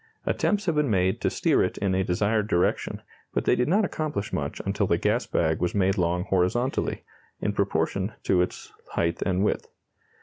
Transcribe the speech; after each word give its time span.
Attempts 0.25 0.65
have 0.65 0.73
been 0.73 0.89
made 0.89 1.21
to 1.21 1.29
steer 1.29 1.61
it 1.63 1.77
in 1.77 1.93
a 1.93 2.03
desired 2.03 2.47
direction, 2.47 3.03
but 3.35 3.45
they 3.45 3.55
did 3.55 3.67
not 3.67 3.85
accomplish 3.85 4.33
much 4.33 4.59
until 4.65 4.87
the 4.87 4.97
gas 4.97 5.27
bag 5.27 5.59
was 5.61 5.75
made 5.75 5.95
long 5.95 6.23
horizontally, 6.23 7.03
in 7.39 7.53
proportion 7.53 8.13
to 8.23 8.41
its 8.41 8.73
height 8.93 9.21
and 9.21 9.43
width. 9.43 9.67